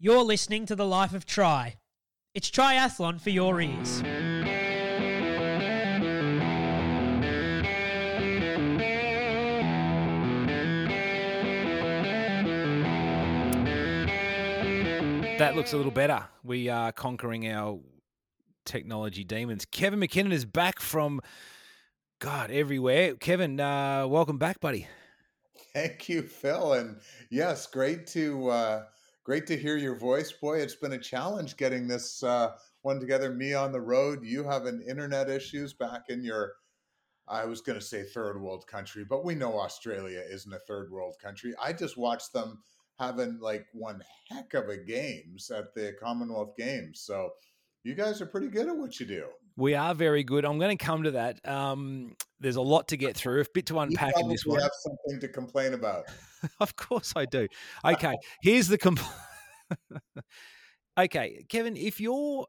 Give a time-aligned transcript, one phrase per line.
[0.00, 1.74] You're listening to The Life of Tri.
[2.32, 4.00] It's triathlon for your ears.
[15.40, 16.24] That looks a little better.
[16.44, 17.80] We are conquering our
[18.64, 19.64] technology demons.
[19.64, 21.20] Kevin McKinnon is back from
[22.20, 23.16] God everywhere.
[23.16, 24.86] Kevin, uh, welcome back, buddy.
[25.74, 26.74] Thank you, Phil.
[26.74, 28.84] And yes, great to uh,
[29.28, 30.32] great to hear your voice.
[30.32, 33.30] Boy, it's been a challenge getting this uh, one together.
[33.30, 36.54] Me on the road, you having internet issues back in your.
[37.28, 40.90] I was going to say third world country, but we know Australia isn't a third
[40.90, 41.52] world country.
[41.62, 42.60] I just watched them
[42.98, 44.00] having like one
[44.30, 47.02] heck of a games at the Commonwealth Games.
[47.02, 47.32] So
[47.84, 49.26] you guys are pretty good at what you do.
[49.58, 50.44] We are very good.
[50.44, 51.46] I'm going to come to that.
[51.46, 54.60] Um, there's a lot to get through, a bit to unpack in this one.
[54.60, 56.04] have something to complain about.
[56.60, 57.48] of course I do.
[57.84, 59.12] Okay, here's the compl-
[60.98, 62.46] Okay, Kevin, if your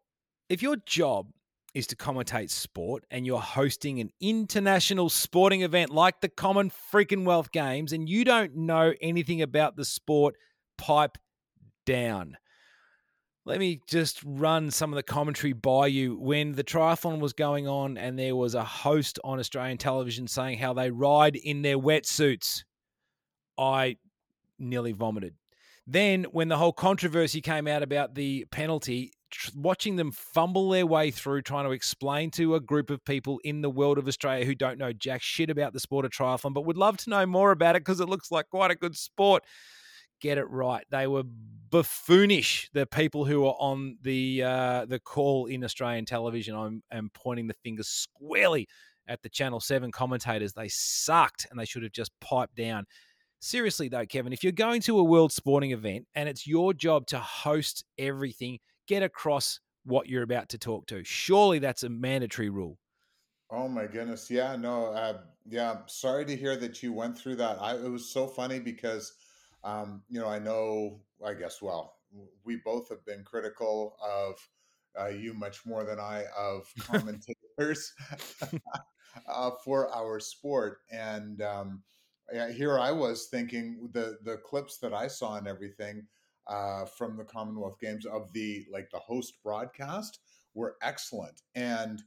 [0.50, 1.32] if your job
[1.74, 7.26] is to commentate sport and you're hosting an international sporting event like the Common Freaking
[7.26, 10.36] Wealth Games and you don't know anything about the sport,
[10.78, 11.18] pipe
[11.88, 12.38] down
[13.50, 16.16] let me just run some of the commentary by you.
[16.20, 20.60] When the triathlon was going on, and there was a host on Australian television saying
[20.60, 22.64] how they ride in their wetsuits,
[23.58, 23.98] I
[24.60, 25.34] nearly vomited.
[25.88, 29.14] Then, when the whole controversy came out about the penalty,
[29.56, 33.62] watching them fumble their way through trying to explain to a group of people in
[33.62, 36.68] the world of Australia who don't know jack shit about the sport of triathlon, but
[36.68, 39.44] would love to know more about it because it looks like quite a good sport
[40.20, 40.86] get it right.
[40.90, 41.24] They were
[41.70, 42.70] buffoonish.
[42.74, 47.48] The people who are on the uh, the call in Australian television, I'm am pointing
[47.48, 48.68] the finger squarely
[49.08, 50.54] at the Channel Seven commentators.
[50.54, 52.86] They sucked, and they should have just piped down.
[53.42, 57.08] Seriously though, Kevin, if you're going to a world sporting event and it's your job
[57.08, 61.04] to host everything, get across what you're about to talk to.
[61.06, 62.78] Surely that's a mandatory rule.
[63.50, 65.78] Oh my goodness, yeah, no, uh, yeah.
[65.88, 67.58] Sorry to hear that you went through that.
[67.62, 69.14] I, it was so funny because
[69.64, 71.96] um, you know, I know, I guess, well,
[72.44, 74.36] we both have been critical of
[75.00, 77.94] uh, you much more than I of commentators
[79.28, 80.80] uh, for our sport.
[80.92, 81.84] And um,
[82.54, 86.08] here I was thinking the the clips that I saw and everything
[86.48, 90.20] uh, from the Commonwealth Games of the like the host broadcast
[90.54, 91.42] were excellent.
[91.56, 92.02] And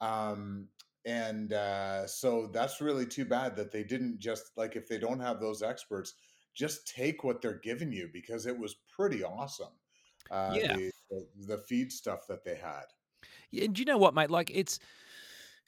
[0.00, 0.68] um,
[1.04, 5.20] and uh, so that's really too bad that they didn't just like if they don't
[5.20, 6.14] have those experts
[6.58, 9.72] just take what they're giving you because it was pretty awesome.
[10.30, 10.74] Uh, yeah.
[10.74, 12.84] The, the, the feed stuff that they had.
[13.52, 14.30] Yeah, and you know what, mate?
[14.30, 14.80] Like it's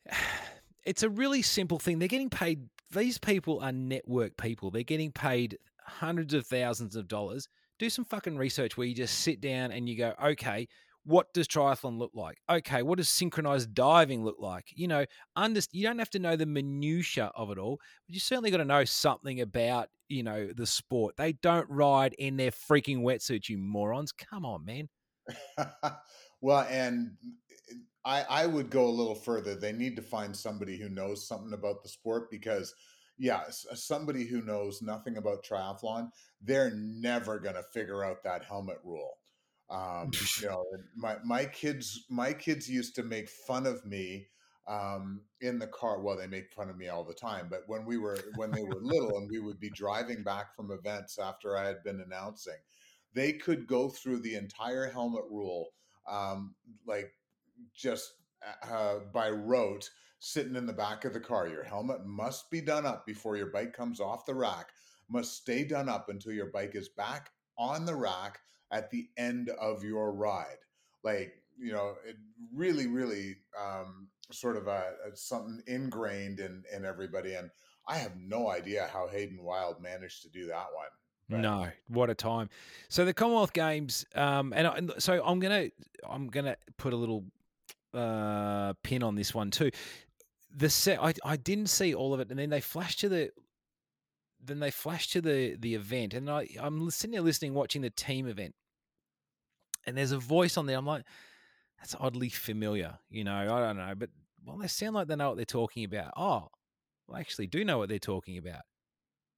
[0.85, 1.99] it's a really simple thing.
[1.99, 2.69] They're getting paid.
[2.93, 4.71] These people are network people.
[4.71, 7.49] They're getting paid hundreds of thousands of dollars.
[7.79, 10.69] Do some fucking research where you just sit down and you go, okay,
[11.05, 12.39] what does triathlon look like?
[12.49, 14.67] Okay, what does synchronized diving look like?
[14.75, 18.21] You know, under, you don't have to know the minutia of it all, but you
[18.21, 21.17] certainly got to know something about, you know, the sport.
[21.17, 24.13] They don't ride in their freaking wetsuits, you morons.
[24.13, 24.89] Come on, man.
[26.41, 27.13] well, and
[28.05, 29.55] I, I would go a little further.
[29.55, 32.75] They need to find somebody who knows something about the sport because,
[33.19, 36.11] yeah, uh, somebody who knows nothing about triathlon,
[36.43, 39.19] they're never going to figure out that helmet rule
[39.71, 40.11] um,
[40.43, 40.65] you know,
[40.97, 44.27] my my kids my kids used to make fun of me
[44.69, 46.01] um, in the car.
[46.01, 48.63] Well, they make fun of me all the time, but when we were when they
[48.63, 52.59] were little and we would be driving back from events after I had been announcing,
[53.15, 55.69] they could go through the entire helmet rule,
[56.09, 56.55] um,
[56.87, 57.13] like
[57.75, 59.89] just uh, uh by rote,
[60.19, 61.49] sitting in the back of the car.
[61.49, 64.71] Your helmet must be done up before your bike comes off the rack.
[65.09, 68.39] Must stay done up until your bike is back on the rack
[68.71, 70.59] at the end of your ride.
[71.03, 72.17] Like, you know, it
[72.55, 77.35] really, really um, sort of a, a, something ingrained in, in everybody.
[77.35, 77.51] And
[77.87, 80.89] I have no idea how Hayden Wilde managed to do that one.
[81.29, 81.41] But.
[81.41, 82.51] No, what a time!
[82.89, 85.69] So the Commonwealth Games, um, and, I, so I'm gonna
[86.09, 87.25] I'm gonna put a little
[87.95, 89.71] uh, pin on this one too.
[90.57, 93.31] The set I, I didn't see all of it, and then they flashed to the
[94.43, 97.91] then they flashed to the the event, and I I'm sitting there listening, watching the
[97.91, 98.57] team event,
[99.87, 100.77] and there's a voice on there.
[100.77, 101.05] I'm like,
[101.79, 102.99] that's oddly familiar.
[103.11, 104.11] You know, I don't know, but
[104.45, 106.13] well, they sound like they know what they're talking about.
[106.17, 106.49] Oh,
[107.07, 108.63] well, I actually do know what they're talking about.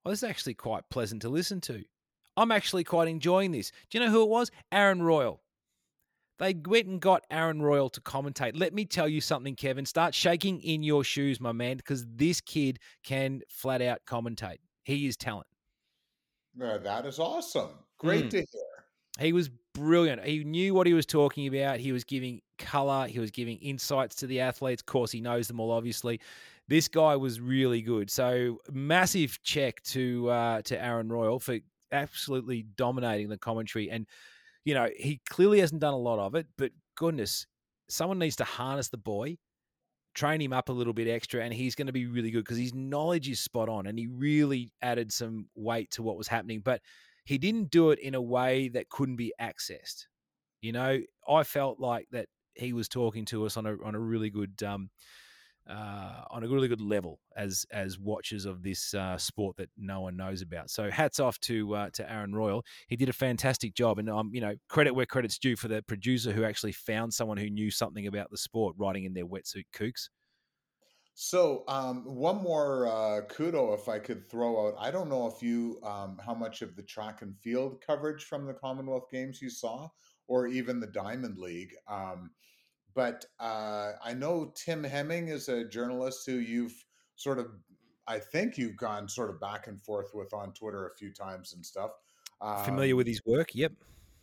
[0.04, 1.82] Well, this is actually quite pleasant to listen to.
[2.36, 3.70] I'm actually quite enjoying this.
[3.90, 4.50] Do you know who it was?
[4.70, 5.40] Aaron Royle.
[6.38, 8.58] They went and got Aaron Royle to commentate.
[8.58, 9.86] Let me tell you something, Kevin.
[9.86, 14.58] Start shaking in your shoes, my man, because this kid can flat out commentate.
[14.82, 15.46] He is talent.
[16.56, 17.70] that is awesome.
[17.98, 18.30] Great mm.
[18.30, 18.71] to hear.
[19.18, 20.24] He was brilliant.
[20.24, 21.80] He knew what he was talking about.
[21.80, 23.06] He was giving color.
[23.06, 24.82] He was giving insights to the athletes.
[24.82, 26.20] Of course, he knows them all, obviously.
[26.68, 28.10] This guy was really good.
[28.10, 31.58] So massive check to uh, to Aaron Royle for
[31.90, 33.90] absolutely dominating the commentary.
[33.90, 34.06] And
[34.64, 37.46] you know he clearly hasn't done a lot of it, but goodness,
[37.88, 39.36] someone needs to harness the boy,
[40.14, 42.58] train him up a little bit extra, and he's going to be really good because
[42.58, 46.60] his knowledge is spot on, and he really added some weight to what was happening.
[46.60, 46.80] But
[47.24, 50.06] he didn't do it in a way that couldn't be accessed.
[50.60, 54.00] You know, I felt like that he was talking to us on a on a
[54.00, 54.90] really good um,
[55.68, 60.00] uh, on a really good level as as watchers of this uh, sport that no
[60.00, 60.70] one knows about.
[60.70, 62.64] So hats off to uh, to Aaron Royle.
[62.88, 65.82] He did a fantastic job, and um, you know credit where credit's due for the
[65.82, 69.66] producer who actually found someone who knew something about the sport writing in their wetsuit
[69.74, 70.08] kooks.
[71.14, 74.74] So um, one more uh, kudo, if I could throw out.
[74.78, 78.46] I don't know if you um, how much of the track and field coverage from
[78.46, 79.88] the Commonwealth Games you saw,
[80.26, 81.74] or even the Diamond League.
[81.86, 82.30] Um,
[82.94, 86.84] but uh, I know Tim Heming is a journalist who you've
[87.16, 87.46] sort of,
[88.06, 91.52] I think you've gone sort of back and forth with on Twitter a few times
[91.54, 91.90] and stuff.
[92.64, 93.54] Familiar with um, his work?
[93.54, 93.72] Yep.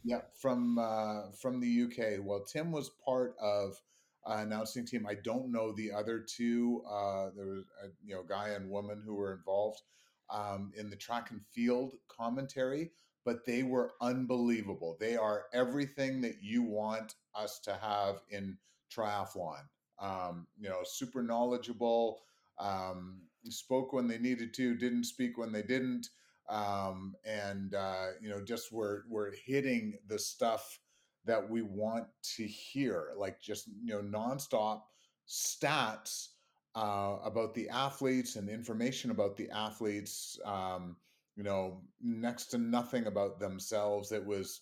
[0.03, 2.23] Yeah, from uh, from the UK.
[2.23, 3.79] Well, Tim was part of
[4.29, 5.07] uh, announcing team.
[5.09, 6.83] I don't know the other two.
[6.89, 9.81] Uh, there was a you know guy and woman who were involved
[10.29, 12.91] um, in the track and field commentary,
[13.25, 14.97] but they were unbelievable.
[14.99, 18.57] They are everything that you want us to have in
[18.95, 19.61] triathlon.
[19.99, 22.21] Um, you know, super knowledgeable,
[22.57, 26.07] um, spoke when they needed to, didn't speak when they didn't,
[26.49, 30.79] um, and uh, you know, just were were hitting the stuff
[31.25, 34.81] that we want to hear, like just you know, nonstop
[35.27, 36.29] stats
[36.75, 40.39] uh, about the athletes and information about the athletes.
[40.45, 40.95] Um,
[41.35, 44.11] you know, next to nothing about themselves.
[44.11, 44.61] It was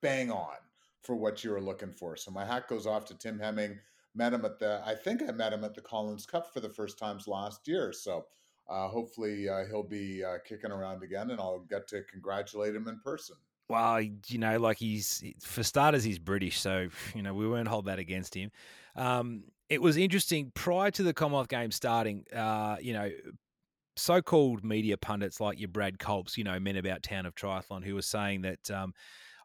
[0.00, 0.56] bang on
[1.02, 2.16] for what you were looking for.
[2.16, 3.78] So my hat goes off to Tim Heming.
[4.16, 6.68] Met him at the, I think I met him at the Collins Cup for the
[6.68, 7.92] first times last year.
[7.92, 8.26] So
[8.68, 12.88] uh, hopefully uh, he'll be uh, kicking around again, and I'll get to congratulate him
[12.88, 13.36] in person.
[13.70, 17.86] Well, you know, like he's for starters, he's British, so you know we won't hold
[17.86, 18.50] that against him.
[18.96, 22.24] Um, it was interesting prior to the Commonwealth Games starting.
[22.34, 23.10] Uh, you know,
[23.96, 27.94] so-called media pundits like your Brad Culps, you know, men about town of triathlon, who
[27.94, 28.92] were saying that um,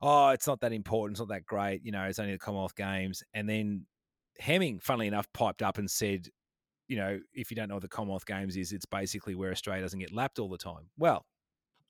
[0.02, 2.76] oh, it's not that important, it's not that great, you know, it's only the Commonwealth
[2.76, 3.24] Games.
[3.34, 3.86] And then
[4.40, 6.28] Heming, funnily enough, piped up and said,
[6.88, 9.82] you know, if you don't know what the Commonwealth Games is, it's basically where Australia
[9.82, 10.90] doesn't get lapped all the time.
[10.98, 11.26] Well,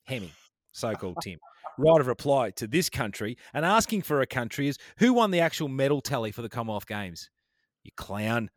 [0.05, 0.31] Heming,
[0.75, 1.39] so called Tim,
[1.77, 5.39] right of reply to this country and asking for a country is who won the
[5.39, 7.29] actual medal tally for the Commonwealth Games?
[7.83, 8.49] You clown.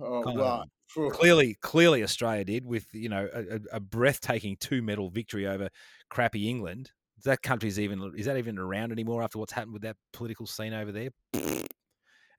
[0.00, 0.64] Oh, well,
[1.12, 5.68] clearly, clearly Australia did with you know a, a breathtaking two medal victory over
[6.10, 6.90] crappy England
[7.24, 10.72] that country's even is that even around anymore after what's happened with that political scene
[10.72, 11.10] over there?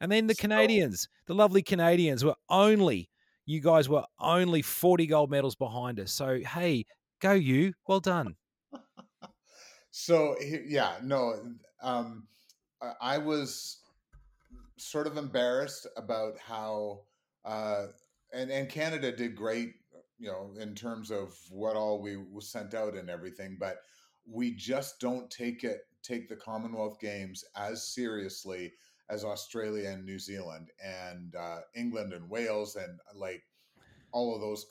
[0.01, 3.09] And then the Canadians, the lovely Canadians, were only
[3.45, 6.11] you guys were only forty gold medals behind us.
[6.11, 6.83] So hey,
[7.21, 7.73] go you!
[7.87, 8.35] Well done.
[9.91, 11.35] so yeah, no,
[11.81, 12.27] um,
[13.01, 13.79] I was
[14.77, 17.01] sort of embarrassed about how
[17.43, 17.87] uh,
[18.33, 19.73] and and Canada did great,
[20.17, 23.77] you know, in terms of what all we sent out and everything, but
[24.29, 28.73] we just don't take it take the Commonwealth Games as seriously
[29.09, 33.43] as Australia and New Zealand and uh, England and Wales and uh, like
[34.11, 34.65] all of those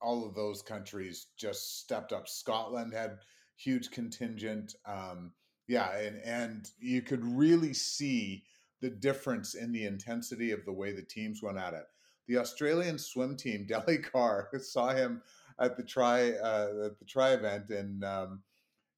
[0.00, 2.28] all of those countries just stepped up.
[2.28, 3.18] Scotland had
[3.62, 4.74] huge contingent.
[4.86, 5.32] Um,
[5.68, 8.44] yeah, and and you could really see
[8.80, 11.84] the difference in the intensity of the way the teams went at it.
[12.28, 15.22] The Australian swim team, Delly Carr, saw him
[15.58, 18.42] at the try uh, at the try event, and um,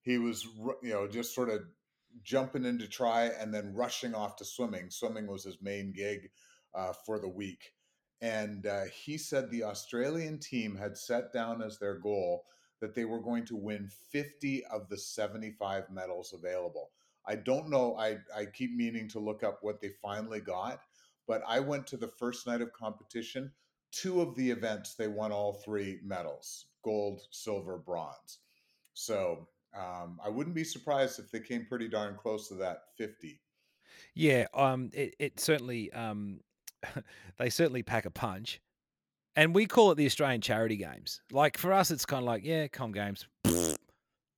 [0.02, 0.46] he was
[0.82, 1.62] you know just sort of
[2.22, 4.90] jumping into try and then rushing off to swimming.
[4.90, 6.30] Swimming was his main gig
[6.74, 7.72] uh, for the week.
[8.20, 12.44] And uh, he said the Australian team had set down as their goal
[12.84, 16.90] that they were going to win 50 of the 75 medals available.
[17.26, 17.96] I don't know.
[17.96, 20.80] I, I keep meaning to look up what they finally got,
[21.26, 23.50] but I went to the first night of competition.
[23.90, 28.40] Two of the events, they won all three medals gold, silver, bronze.
[28.92, 33.40] So um, I wouldn't be surprised if they came pretty darn close to that 50.
[34.14, 36.40] Yeah, um, it, it certainly, um,
[37.38, 38.60] they certainly pack a punch.
[39.36, 41.20] And we call it the Australian Charity Games.
[41.32, 43.26] Like for us, it's kind of like, yeah, Com Games.
[43.44, 43.74] no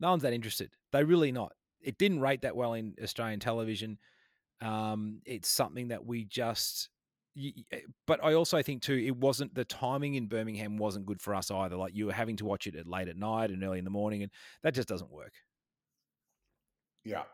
[0.01, 0.71] one's that interested.
[0.93, 1.53] They really not.
[1.81, 3.99] It didn't rate that well in Australian television.
[4.63, 6.89] Um, it's something that we just
[7.39, 11.35] Eh, but I also think too, it wasn't the timing in Birmingham wasn't good for
[11.35, 11.77] us either.
[11.77, 13.91] Like you were having to watch it at late at night and early in the
[13.91, 15.33] morning, and that just doesn't work.
[17.05, 17.25] Yeah,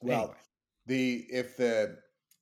[0.00, 0.36] Well, Anyway.
[0.86, 1.98] the if the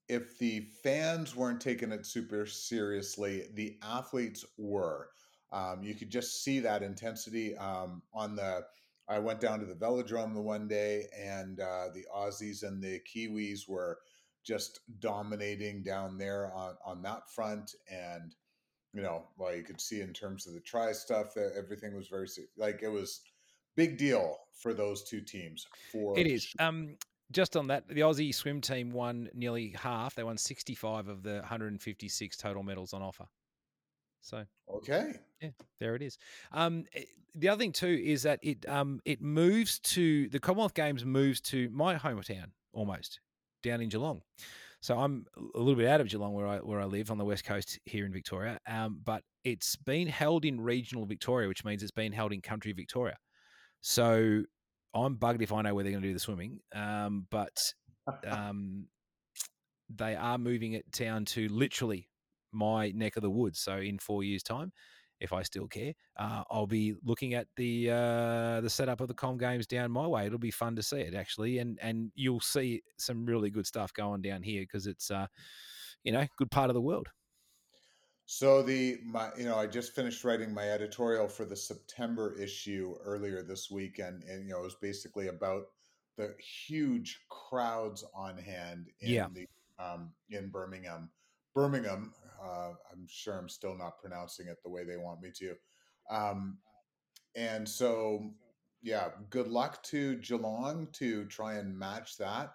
[0.09, 5.09] if the fans weren't taking it super seriously, the athletes were.
[5.53, 8.65] Um, you could just see that intensity um, on the.
[9.09, 13.01] I went down to the velodrome the one day, and uh, the Aussies and the
[13.01, 13.99] Kiwis were
[14.45, 18.35] just dominating down there on on that front, and
[18.95, 22.09] you know, well, you could see in terms of the try stuff that everything was
[22.09, 23.23] very like it was
[23.77, 25.67] big deal for those two teams.
[25.91, 26.53] For It is.
[26.59, 26.97] Um,
[27.33, 30.15] just on that, the Aussie swim team won nearly half.
[30.15, 33.27] They won 65 of the 156 total medals on offer.
[34.21, 34.45] So
[34.77, 35.15] okay.
[35.41, 36.19] Yeah, there it is.
[36.53, 37.03] Um, eh,
[37.35, 41.41] the other thing too is that it um, it moves to the Commonwealth Games moves
[41.43, 43.21] to my hometown almost
[43.63, 44.23] down in Geelong.
[44.81, 47.25] So I'm a little bit out of Geelong where I where I live on the
[47.25, 48.59] west coast here in Victoria.
[48.69, 52.73] Um, but it's been held in regional Victoria, which means it's been held in country
[52.73, 53.17] Victoria.
[53.81, 54.43] So
[54.95, 56.61] I'm bugged if I know where they're going to do the swimming.
[56.75, 57.59] Um, but
[58.27, 58.87] um,
[59.89, 62.09] they are moving it down to literally
[62.53, 63.61] my neck of the woods.
[63.61, 64.73] So in four years' time,
[65.21, 69.15] if I still care, uh, I'll be looking at the uh, the setup of the
[69.15, 70.27] Com Games down my way.
[70.27, 73.93] It'll be fun to see it actually, and and you'll see some really good stuff
[73.95, 75.29] going down here because it's uh,
[76.03, 77.09] you know good part of the world.
[78.35, 82.95] So the my you know I just finished writing my editorial for the September issue
[83.05, 85.65] earlier this week, and and you know it was basically about
[86.17, 89.27] the huge crowds on hand in Yeah.
[89.35, 89.47] the
[89.79, 91.11] um, in Birmingham.
[91.55, 95.55] Birmingham, uh, I'm sure I'm still not pronouncing it the way they want me to.
[96.09, 96.57] Um,
[97.37, 98.31] and so,
[98.81, 102.55] yeah, good luck to Geelong to try and match that.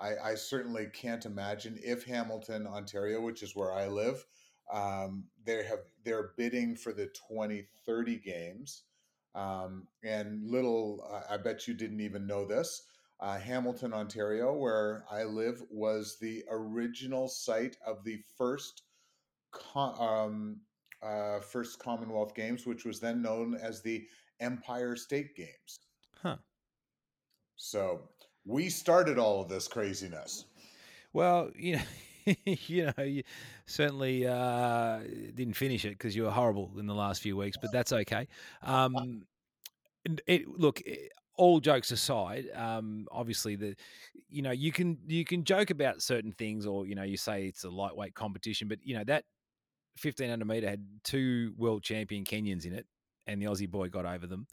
[0.00, 4.24] I, I certainly can't imagine if Hamilton, Ontario, which is where I live,
[4.72, 8.84] um, they have they're bidding for the 2030 games.
[9.34, 12.82] Um, and little, uh, I bet you didn't even know this.
[13.20, 18.82] Uh, Hamilton, Ontario, where I live, was the original site of the first
[19.52, 20.60] co- um,
[21.02, 24.06] uh, first Commonwealth Games, which was then known as the
[24.40, 25.80] Empire State Games.
[26.22, 26.36] Huh.
[27.56, 28.08] So
[28.44, 30.44] we started all of this craziness.
[31.12, 31.82] Well, you know,
[32.44, 33.22] you know, you
[33.66, 35.00] certainly uh,
[35.34, 38.28] didn't finish it because you were horrible in the last few weeks, but that's okay.
[38.62, 39.26] Um,
[40.26, 40.96] it, look, eh,
[41.36, 43.76] all jokes aside, um, obviously the,
[44.28, 47.46] you know, you can you can joke about certain things, or you know, you say
[47.46, 49.24] it's a lightweight competition, but you know that
[49.96, 52.86] fifteen hundred meter had two world champion Kenyans in it,
[53.26, 54.46] and the Aussie boy got over them.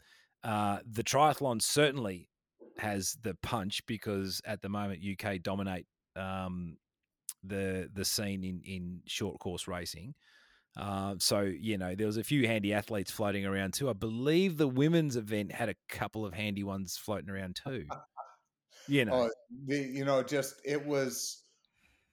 [0.44, 2.28] Uh, the triathlon certainly
[2.78, 6.76] has the punch because at the moment UK dominate um,
[7.48, 10.14] the the scene in in short course racing.
[10.76, 13.88] Uh, so you know there was a few handy athletes floating around too.
[13.88, 17.86] I believe the women's event had a couple of handy ones floating around too.
[18.88, 19.30] You know, Oh,
[19.66, 21.42] the you know, just it was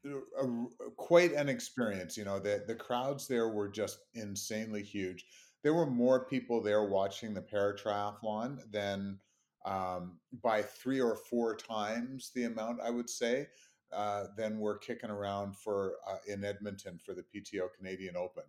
[0.05, 2.17] a, a- quite an experience.
[2.17, 5.25] You know, the the crowds there were just insanely huge.
[5.63, 9.19] There were more people there watching the para triathlon than
[9.65, 13.47] um, by three or four times the amount I would say
[13.95, 18.43] uh, than were kicking around for uh, in Edmonton for the PTO Canadian Open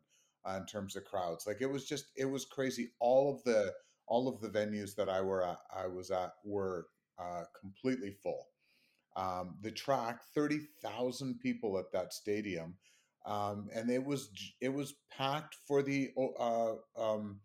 [0.44, 1.46] uh, in terms of crowds.
[1.46, 2.90] Like it was just it was crazy.
[3.00, 3.72] All of the
[4.06, 8.48] all of the venues that I were at, I was at were uh, completely full.
[9.16, 12.74] Um, the track, thirty thousand people at that stadium,
[13.26, 17.40] um, and it was it was packed for the uh, um,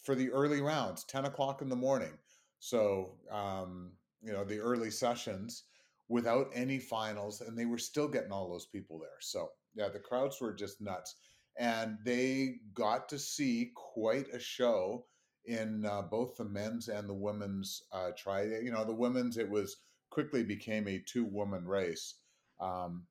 [0.00, 2.16] for the early rounds, ten o'clock in the morning.
[2.60, 5.64] So um, you know the early sessions
[6.08, 9.20] without any finals, and they were still getting all those people there.
[9.20, 11.14] So yeah, the crowds were just nuts,
[11.58, 15.06] and they got to see quite a show
[15.44, 18.44] in uh, both the men's and the women's uh, try.
[18.44, 19.76] You know, the women's it was
[20.10, 22.14] quickly became a two woman race.
[22.60, 23.06] Um,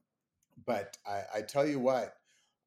[0.66, 2.14] but I, I tell you what,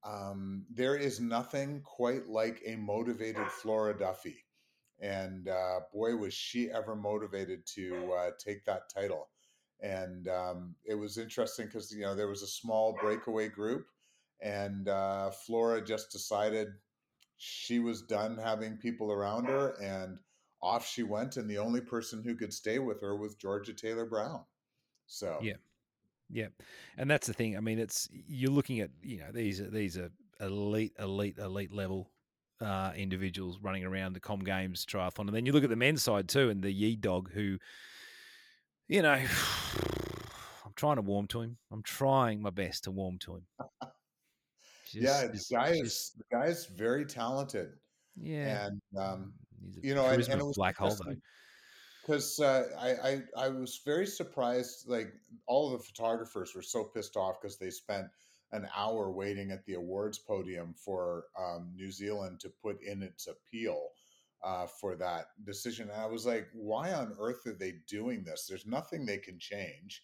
[0.05, 4.45] um, there is nothing quite like a motivated Flora Duffy.
[5.01, 9.29] And uh, boy, was she ever motivated to uh, take that title.
[9.83, 13.87] And um, it was interesting because, you know, there was a small breakaway group,
[14.43, 16.69] and uh, Flora just decided
[17.39, 20.19] she was done having people around her, and
[20.63, 21.39] off she went.
[21.39, 24.45] And the only person who could stay with her was Georgia Taylor Brown.
[25.07, 25.55] So, Yeah.
[26.33, 26.47] Yeah,
[26.97, 27.57] and that's the thing.
[27.57, 30.11] I mean, it's you're looking at you know these are these are
[30.41, 32.11] elite, elite, elite level
[32.61, 36.03] uh, individuals running around the Com Games triathlon, and then you look at the men's
[36.03, 37.59] side too, and the Yee Dog, who,
[38.91, 39.13] you know,
[40.67, 41.57] I'm trying to warm to him.
[41.71, 43.43] I'm trying my best to warm to him.
[44.93, 47.69] yeah, Just- the guy just- is the guy is very talented,
[48.21, 49.33] yeah, and um,
[49.65, 51.15] he's a you know, and, and it was black hole though.
[52.03, 54.89] because uh, I, I I was very surprised.
[54.89, 55.13] Like
[55.47, 58.09] all the photographers were so pissed off because they spent
[58.53, 63.29] an hour waiting at the awards podium for um, New Zealand to put in its
[63.29, 63.91] appeal
[64.43, 65.91] uh, for that decision.
[65.91, 68.47] And I was like, why on earth are they doing this?
[68.47, 70.03] There's nothing they can change.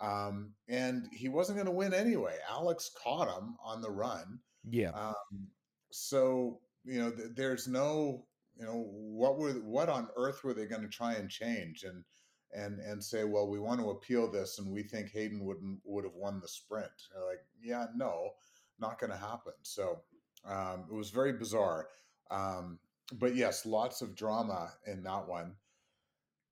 [0.00, 2.36] Um, and he wasn't going to win anyway.
[2.50, 4.40] Alex caught him on the run.
[4.68, 4.90] Yeah.
[4.90, 5.48] Um,
[5.90, 8.26] so you know, th- there's no,
[8.56, 12.04] you know, what were what on earth were they going to try and change and
[12.52, 16.04] and and say, well, we want to appeal this, and we think Hayden wouldn't would
[16.04, 16.90] have won the sprint.
[17.12, 18.30] They're like, yeah, no,
[18.78, 19.54] not going to happen.
[19.62, 20.00] So
[20.46, 21.88] um, it was very bizarre.
[22.30, 22.78] Um,
[23.12, 25.54] but yes, lots of drama in that one.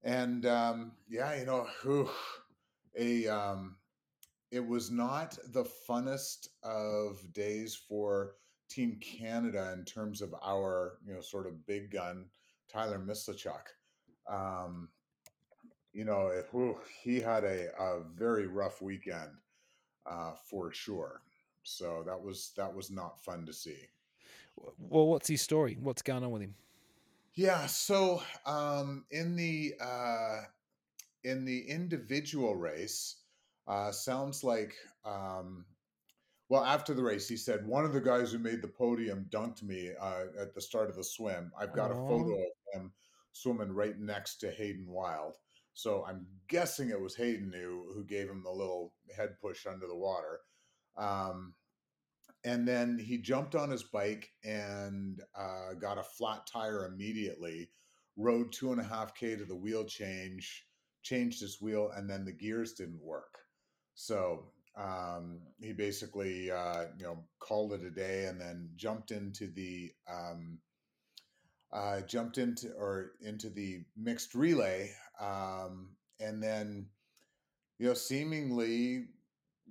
[0.04, 2.11] And um, yeah, you know, whew,
[2.97, 3.76] a um,
[4.50, 8.35] it was not the funnest of days for
[8.68, 12.26] Team Canada in terms of our you know sort of big gun
[12.68, 13.68] Tyler Mislawchuk.
[14.28, 14.88] Um,
[15.92, 19.30] you know, it, whew, he had a, a very rough weekend
[20.06, 21.23] uh, for sure.
[21.62, 23.76] So that was that was not fun to see.
[24.56, 25.76] Well, what's his story?
[25.80, 26.54] What's going on with him?
[27.35, 30.42] Yeah, so um, in the uh,
[31.25, 33.16] in the individual race,
[33.66, 35.64] uh, sounds like um,
[36.49, 39.62] well after the race he said one of the guys who made the podium dunked
[39.62, 41.52] me uh, at the start of the swim.
[41.59, 42.92] I've got a photo of him
[43.32, 45.38] swimming right next to Hayden Wilde.
[45.75, 49.87] So I'm guessing it was Hayden who who gave him the little head push under
[49.87, 50.40] the water.
[50.99, 51.54] Um,
[52.44, 57.70] and then he jumped on his bike and uh, got a flat tire immediately
[58.16, 60.66] rode two and a half k to the wheel change
[61.02, 63.38] changed his wheel and then the gears didn't work.
[63.94, 64.44] So
[64.76, 69.92] um, he basically uh, you know called it a day and then jumped into the
[70.11, 70.58] um,
[71.72, 76.87] uh, jumped into or into the mixed relay um, and then
[77.78, 79.06] you know seemingly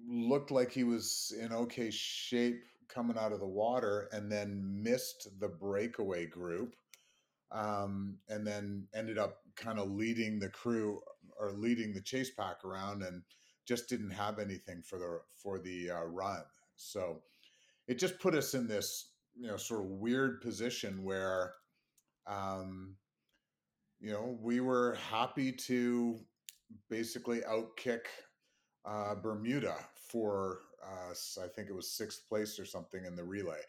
[0.07, 5.27] looked like he was in okay shape coming out of the water and then missed
[5.39, 6.75] the breakaway group
[7.51, 11.01] um, and then ended up kind of leading the crew
[11.39, 13.21] or leading the chase pack around and
[13.65, 16.43] just didn't have anything for the for the uh, run.
[16.75, 17.21] So
[17.87, 21.53] it just put us in this you know sort of weird position where
[22.27, 22.95] um,
[23.99, 26.19] you know we were happy to
[26.89, 28.05] basically outkick
[28.85, 29.75] uh, Bermuda
[30.11, 33.59] for uh, I think it was sixth place or something in the relay,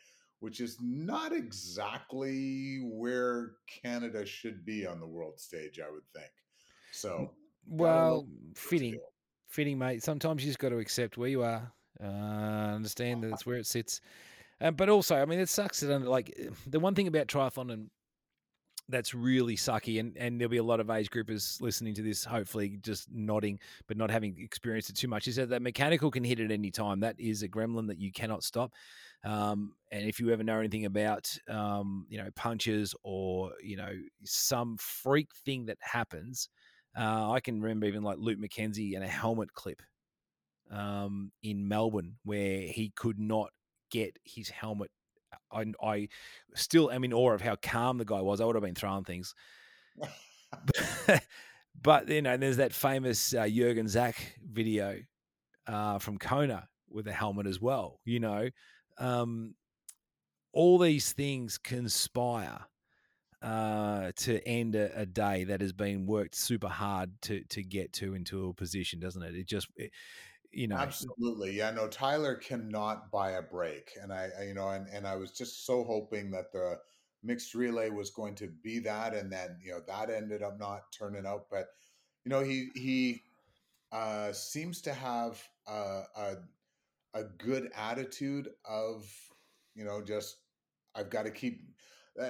[0.40, 5.78] which is not exactly where Canada should be on the world stage.
[5.78, 6.32] I would think.
[6.92, 7.30] So,
[7.66, 8.98] well, fitting,
[9.48, 10.02] fitting, mate.
[10.02, 11.72] Sometimes you just got to accept where you are.
[12.02, 14.00] Uh, understand that it's where it sits.
[14.60, 17.90] Uh, but also, I mean, it sucks that like the one thing about triathlon and
[18.88, 20.00] that's really sucky.
[20.00, 23.58] And, and there'll be a lot of age groupers listening to this, hopefully just nodding,
[23.86, 25.28] but not having experienced it too much.
[25.28, 27.00] Is that that mechanical can hit at any time.
[27.00, 28.72] That is a gremlin that you cannot stop.
[29.24, 33.92] Um, and if you ever know anything about, um, you know, punches or, you know,
[34.24, 36.48] some freak thing that happens,
[36.98, 39.80] uh, I can remember even like Luke McKenzie and a helmet clip
[40.70, 43.50] um, in Melbourne where he could not
[43.90, 44.90] get his helmet
[45.52, 46.08] I, I
[46.54, 48.40] still am in awe of how calm the guy was.
[48.40, 49.34] I would have been throwing things.
[49.96, 51.22] but,
[51.82, 54.98] but, you know, there's that famous uh, Jürgen Zäck video
[55.66, 58.00] uh, from Kona with a helmet as well.
[58.04, 58.48] You know,
[58.98, 59.54] um,
[60.52, 62.60] all these things conspire
[63.42, 67.92] uh, to end a, a, day that has been worked super hard to to get
[67.92, 69.34] to into a position, doesn't it?
[69.34, 69.90] It just it,
[70.52, 74.68] you know absolutely yeah no tyler cannot buy a break and I, I, you know
[74.68, 76.78] and, and i was just so hoping that the
[77.22, 80.92] mixed relay was going to be that and then you know that ended up not
[80.96, 81.68] turning out but
[82.24, 83.22] you know he he
[83.92, 86.34] uh seems to have a, a,
[87.14, 89.06] a good attitude of
[89.74, 90.36] you know just
[90.94, 91.62] i've got to keep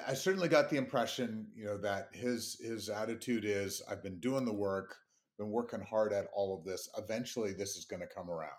[0.07, 4.45] i certainly got the impression you know that his his attitude is i've been doing
[4.45, 4.97] the work
[5.43, 6.89] been working hard at all of this.
[6.97, 8.51] Eventually, this is going to come around.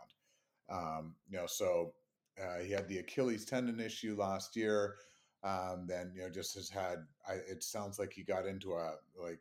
[0.69, 1.93] Um, you know, so
[2.41, 4.96] uh, he had the Achilles tendon issue last year.
[5.43, 7.00] Um, then you know, just has had.
[7.28, 9.39] I, it sounds like he got into a like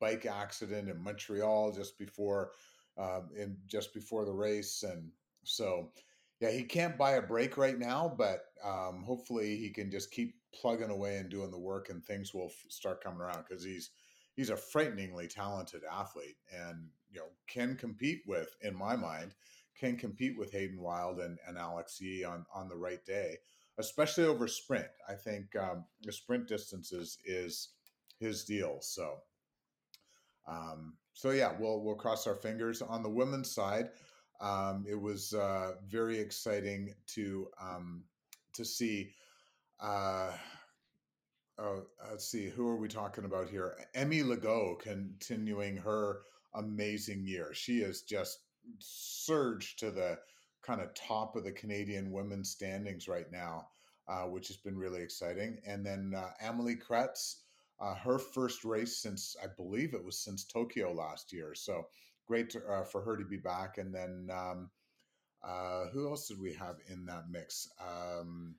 [0.00, 2.52] bike accident in Montreal just before,
[2.98, 5.10] um, in just before the race, and
[5.44, 5.90] so
[6.40, 10.34] yeah, he can't buy a break right now, but um, hopefully he can just keep
[10.52, 13.90] plugging away and doing the work, and things will f- start coming around because he's
[14.34, 19.34] he's a frighteningly talented athlete and you know can compete with in my mind
[19.78, 23.38] can compete with Hayden Wilde and, and Alex Yee on on the right day
[23.78, 27.70] especially over sprint I think um, the sprint distances is
[28.18, 29.18] his deal so
[30.46, 32.82] Um, so yeah, we'll we'll cross our fingers.
[32.82, 33.90] On the women's side,
[34.40, 38.04] um, it was uh, very exciting to um,
[38.54, 39.12] to see.
[39.80, 40.32] Uh,
[41.58, 43.76] oh, let's see, who are we talking about here?
[43.94, 46.20] Emy Legault continuing her
[46.54, 47.52] amazing year.
[47.52, 48.40] She has just
[48.78, 50.18] surged to the
[50.62, 53.68] kind of top of the Canadian women's standings right now,
[54.08, 55.58] uh, which has been really exciting.
[55.66, 57.36] And then uh, Amelie Kretz,
[57.80, 61.54] uh, her first race since I believe it was since Tokyo last year.
[61.54, 61.86] So
[62.26, 63.78] great to, uh, for her to be back.
[63.78, 64.70] And then um,
[65.42, 67.68] uh, who else did we have in that mix?
[67.80, 68.54] Um,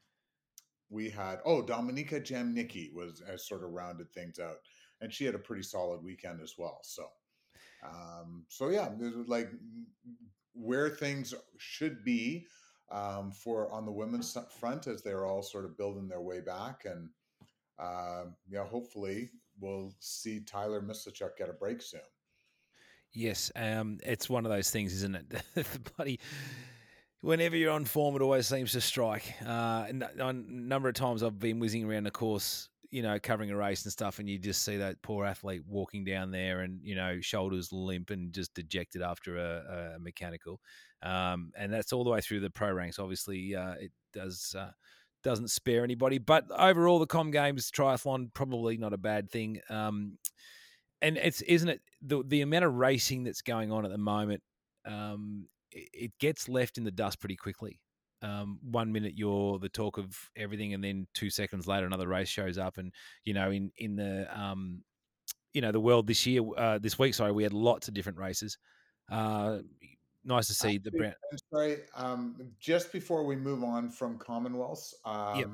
[0.89, 4.58] we had oh Dominika Jamnicky was has sort of rounded things out,
[5.02, 6.80] and she had a pretty solid weekend as well.
[6.84, 7.08] So,
[7.86, 8.89] um, so yeah,
[9.28, 9.50] like
[10.54, 12.46] where things should be
[12.91, 16.84] um, for on the women's front as they're all sort of building their way back,
[16.86, 17.10] and
[17.80, 22.02] uh, yeah, hopefully we'll see Tyler Mislawchuk get a break soon.
[23.13, 25.30] Yes, um, it's one of those things, isn't it?
[25.54, 26.19] the bloody
[27.23, 29.33] whenever you're on form, it always seems to strike.
[29.45, 29.88] Uh,
[30.19, 33.86] a number of times I've been whizzing around the course, you know, covering a race
[33.86, 37.19] and stuff, and you just see that poor athlete walking down there and, you know,
[37.21, 40.59] shoulders limp and just dejected after a, a mechanical.
[41.01, 42.99] Um, and that's all the way through the pro ranks.
[42.99, 44.53] Obviously, uh, it does.
[44.57, 44.71] Uh,
[45.23, 49.62] doesn't spare anybody, but overall, the Com Games triathlon probably not a bad thing.
[49.69, 50.17] Um,
[51.01, 54.43] and it's isn't it the the amount of racing that's going on at the moment
[54.86, 57.79] um, it gets left in the dust pretty quickly.
[58.21, 62.29] Um, one minute you're the talk of everything, and then two seconds later another race
[62.29, 62.77] shows up.
[62.77, 62.93] And
[63.25, 64.81] you know, in in the um,
[65.53, 68.17] you know the world this year, uh, this week, sorry, we had lots of different
[68.17, 68.57] races.
[69.12, 69.59] Uh,
[70.23, 71.15] nice to see the brand.
[71.51, 75.49] Sorry, um, just before we move on from Commonwealths, um, yep.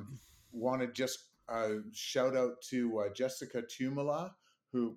[0.51, 4.31] want to just uh, shout out to uh, Jessica Tuomela,
[4.71, 4.95] who,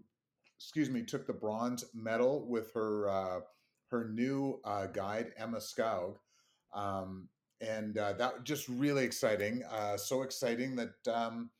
[0.58, 3.40] excuse me, took the bronze medal with her uh,
[3.92, 6.16] her new uh, guide, Emma Skaug.
[6.74, 7.28] Um,
[7.60, 9.62] and uh, that just really exciting.
[9.70, 11.50] Uh, so exciting that um,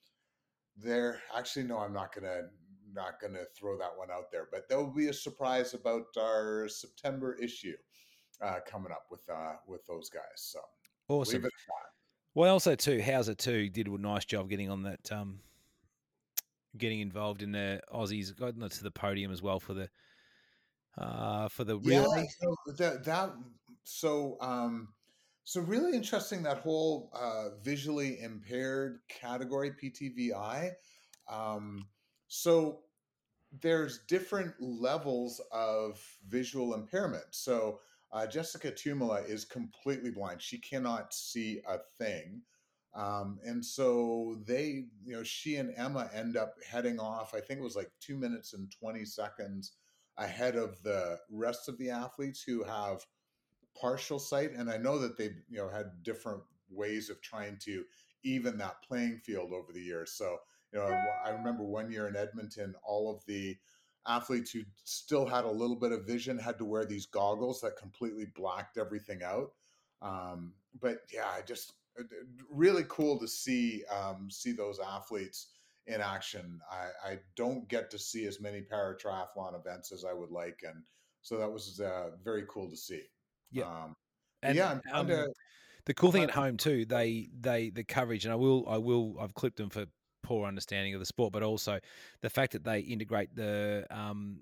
[0.77, 2.49] they're actually no, I'm not gonna
[2.93, 6.67] not gonna throw that one out there, but there will be a surprise about our
[6.69, 7.77] September issue
[8.41, 10.23] uh, coming up with uh, with those guys.
[10.37, 10.59] So
[11.09, 11.45] awesome.
[12.35, 15.41] Well, also too, Hauser too did a nice job getting on that, um,
[16.79, 19.91] getting involved in the Aussies, got to the podium as well for the
[20.99, 23.33] uh, for the real yeah, so that, that
[23.85, 24.89] so um,
[25.45, 30.71] so really interesting that whole uh, visually impaired category PTVI.
[31.31, 31.87] Um,
[32.29, 32.81] so
[33.61, 37.25] there's different levels of visual impairment.
[37.31, 37.81] So
[38.13, 42.43] uh, Jessica Tuomela is completely blind; she cannot see a thing.
[42.95, 47.33] Um, and so they, you know, she and Emma end up heading off.
[47.35, 49.73] I think it was like two minutes and 20 seconds
[50.19, 53.05] ahead of the rest of the athletes who have
[53.79, 54.53] partial sight.
[54.53, 57.85] And I know that they've you know had different ways of trying to
[58.25, 60.13] even that playing field over the years.
[60.13, 60.39] So
[60.73, 60.87] you know,
[61.25, 63.57] I, remember one year in Edmonton, all of the
[64.07, 67.77] athletes who still had a little bit of vision had to wear these goggles that
[67.77, 69.53] completely blacked everything out.
[70.01, 71.75] Um, but yeah, I just
[72.51, 75.49] really cool to see um, see those athletes
[75.87, 76.61] in action.
[76.71, 80.83] I, I don't get to see as many paratriathlon events as I would like, and
[81.23, 83.03] so that was uh, very cool to see.
[83.51, 83.97] Yeah, um,
[84.43, 85.33] and yeah, um, to,
[85.87, 89.17] the cool thing at home too, they they the coverage, and I will I will
[89.21, 89.87] I've clipped them for
[90.23, 91.81] poor understanding of the sport, but also
[92.21, 94.41] the fact that they integrate the um,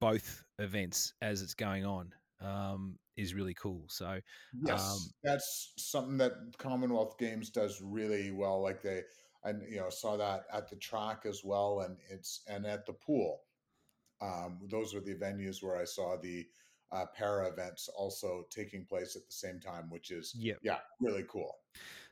[0.00, 3.84] both events as it's going on um, is really cool.
[3.88, 4.20] So
[4.64, 8.62] yes, um, that's something that Commonwealth Games does really well.
[8.62, 9.02] Like they
[9.44, 12.92] and you know saw that at the track as well, and it's and at the
[12.92, 13.40] pool.
[14.20, 16.46] Um, those are the venues where I saw the
[16.90, 20.58] uh, para events also taking place at the same time, which is yep.
[20.62, 21.56] yeah, really cool.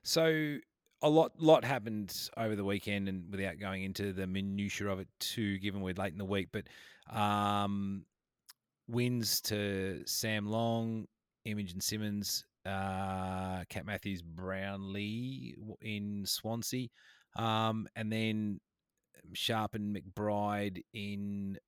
[0.03, 0.59] So
[1.03, 5.09] a lot lot happened over the weekend, and without going into the minutiae of it
[5.19, 6.65] too, given we're late in the week, but
[7.15, 8.05] um,
[8.89, 11.07] wins to Sam Long,
[11.45, 16.89] Imogen Simmons, uh, Cat Matthews, Brownlee in Swansea.
[17.37, 18.61] Um, and then
[19.33, 21.59] Sharp and McBride in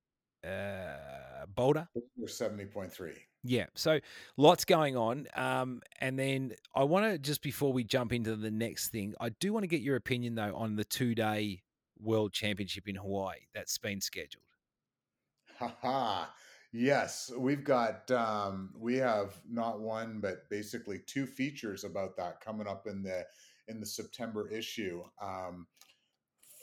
[0.44, 1.88] uh, Boulder.
[2.26, 3.14] Seventy point three.
[3.44, 4.00] Yeah, so
[4.36, 5.26] lots going on.
[5.34, 9.30] Um, and then I want to just before we jump into the next thing, I
[9.30, 11.62] do want to get your opinion though on the two day
[12.00, 14.44] World Championship in Hawaii that's been scheduled.
[15.58, 16.26] Haha.
[16.72, 22.66] Yes, we've got um, we have not one but basically two features about that coming
[22.66, 23.24] up in the
[23.68, 25.02] in the September issue.
[25.22, 25.66] Um,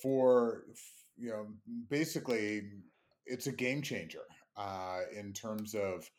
[0.01, 0.65] for
[1.17, 1.47] you know,
[1.89, 2.63] basically,
[3.25, 4.23] it's a game changer
[4.57, 6.09] uh, in terms of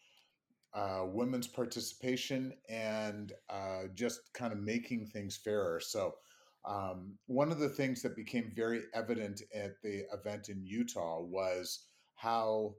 [0.75, 5.81] uh, women's participation and uh, just kind of making things fairer.
[5.81, 6.15] So,
[6.65, 11.87] um, one of the things that became very evident at the event in Utah was
[12.17, 12.75] how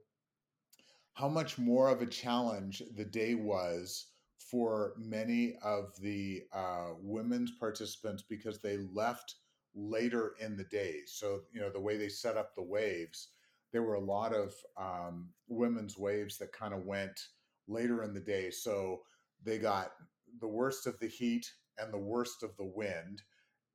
[1.14, 7.52] how much more of a challenge the day was for many of the uh, women's
[7.52, 9.36] participants because they left
[9.76, 11.02] later in the day.
[11.06, 13.30] So, you know, the way they set up the waves,
[13.72, 17.20] there were a lot of um, women's waves that kind of went
[17.68, 18.50] later in the day.
[18.50, 19.02] So
[19.44, 19.92] they got
[20.40, 23.22] the worst of the heat and the worst of the wind.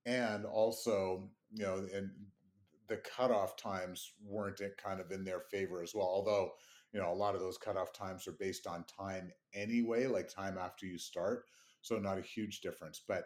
[0.07, 2.11] And also, you know, and
[2.88, 6.07] the cutoff times weren't kind of in their favor as well.
[6.07, 6.53] Although,
[6.92, 10.59] you know, a lot of those cutoff times are based on time anyway, like time
[10.59, 11.44] after you start.
[11.81, 13.02] So not a huge difference.
[13.07, 13.24] But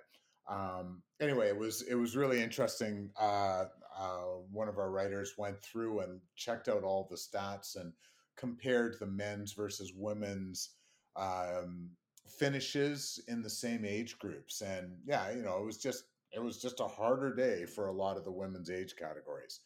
[0.48, 3.10] um, anyway, it was it was really interesting.
[3.20, 3.64] Uh,
[3.98, 7.92] uh, one of our writers went through and checked out all the stats and
[8.36, 10.70] compared the men's versus women's
[11.16, 11.90] um,
[12.38, 14.60] finishes in the same age groups.
[14.60, 17.92] And yeah, you know, it was just it was just a harder day for a
[17.92, 19.60] lot of the women's age categories.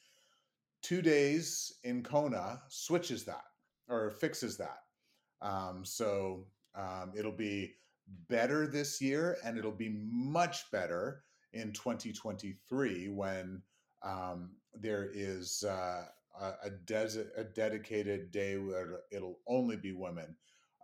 [0.82, 3.44] Two days in Kona switches that
[3.90, 4.80] or fixes that.
[5.42, 7.74] Um, so um, it'll be
[8.28, 11.22] better this year and it'll be much better
[11.52, 13.62] in 2023 when
[14.02, 16.04] um, there is uh,
[16.40, 20.36] a, des- a dedicated day where it'll only be women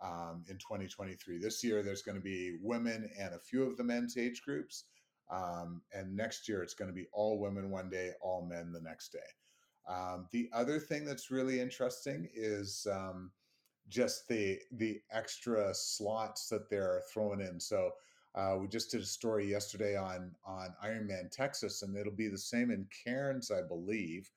[0.03, 1.39] um, in 2023.
[1.39, 4.85] This year, there's going to be women and a few of the men's age groups.
[5.31, 8.81] Um, and next year, it's going to be all women one day, all men the
[8.81, 9.19] next day.
[9.87, 13.31] Um, the other thing that's really interesting is um,
[13.89, 17.59] just the the extra slots that they're throwing in.
[17.59, 17.91] So
[18.35, 22.37] uh, we just did a story yesterday on on Ironman Texas, and it'll be the
[22.37, 24.29] same in Cairns, I believe.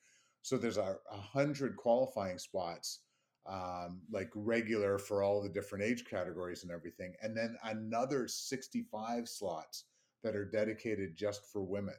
[0.42, 3.00] So there's a, a hundred qualifying spots,
[3.46, 9.28] um, like regular for all the different age categories and everything, and then another 65
[9.28, 9.84] slots
[10.22, 11.94] that are dedicated just for women.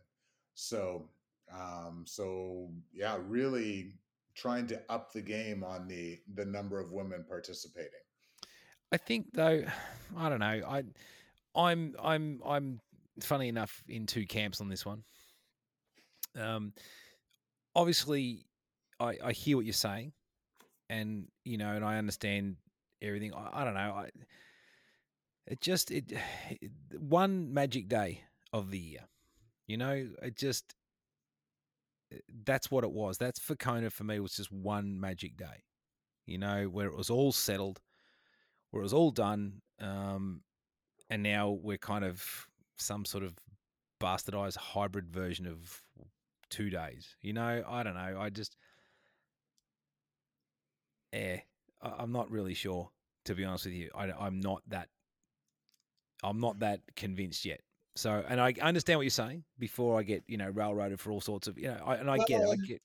[0.54, 1.10] So
[1.54, 3.94] um, so yeah, really
[4.36, 7.92] trying to up the game on the the number of women participating.
[8.92, 9.64] I think though,
[10.18, 10.62] I don't know.
[10.68, 10.84] I
[11.56, 12.80] I'm I'm I'm
[13.20, 15.04] funny enough in two camps on this one.
[16.40, 16.74] Um,
[17.76, 18.46] obviously,
[19.00, 20.14] I I hear what you're saying,
[20.90, 22.58] and you know, and I understand
[23.02, 23.34] everything.
[23.34, 23.80] I, I don't know.
[23.80, 24.10] I
[25.48, 26.14] it just it,
[26.50, 28.22] it one magic day
[28.54, 29.02] of the year.
[29.68, 30.74] You know, it just
[32.45, 33.17] that's what it was.
[33.17, 35.63] That's for Kona for me was just one magic day,
[36.26, 37.80] you know, where it was all settled,
[38.71, 40.41] where it was all done, um,
[41.10, 42.24] and now we're kind of
[42.78, 43.36] some sort of
[44.02, 45.82] bastardized hybrid version of
[46.50, 47.15] two days.
[47.21, 48.17] You know, I don't know.
[48.19, 48.56] I just,
[51.13, 51.38] yeah,
[51.82, 52.89] I'm not really sure
[53.26, 53.89] to be honest with you.
[53.95, 54.89] I, I'm not that.
[56.24, 57.62] I'm not that convinced yet.
[57.95, 61.21] So, and I understand what you're saying before I get, you know, railroaded for all
[61.21, 62.49] sorts of, you know, I, and I well, get it.
[62.49, 62.82] I get.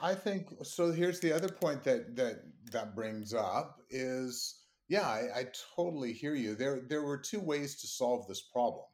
[0.00, 0.90] I think so.
[0.90, 6.34] Here's the other point that that that brings up is, yeah, I, I totally hear
[6.34, 6.54] you.
[6.54, 8.84] There there were two ways to solve this problem,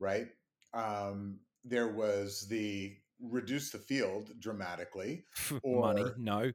[0.00, 0.26] right?
[0.74, 5.24] Um, there was the reduce the field dramatically,
[5.62, 6.52] or money, no.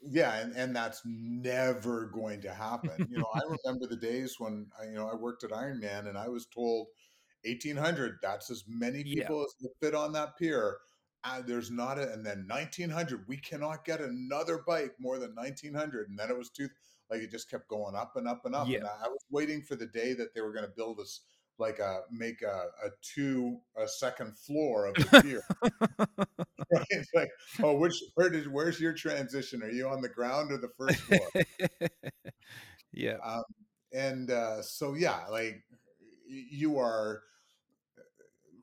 [0.00, 3.08] Yeah, and, and that's never going to happen.
[3.10, 6.16] You know, I remember the days when I, you know I worked at Ironman and
[6.16, 6.88] I was told
[7.44, 9.66] 1800 that's as many people yeah.
[9.66, 10.78] as fit on that pier
[11.24, 16.08] uh, there's not a and then 1900 we cannot get another bike more than 1900
[16.08, 16.68] and then it was two
[17.10, 18.78] like it just kept going up and up and up yeah.
[18.78, 21.20] and I, I was waiting for the day that they were going to build us
[21.58, 25.42] like a make a, a two a second floor of the pier
[26.72, 26.86] right?
[26.90, 27.30] It's like
[27.62, 31.00] oh which where did where's your transition are you on the ground or the first
[31.00, 31.90] floor
[32.92, 33.42] yeah um,
[33.92, 35.64] and uh, so yeah like
[36.28, 37.22] you are